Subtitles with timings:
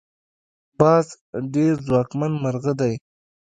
[0.79, 1.07] باز
[1.53, 2.93] ډیر ځواکمن مرغه دی